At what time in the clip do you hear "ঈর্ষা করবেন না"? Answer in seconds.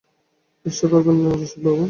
0.65-1.29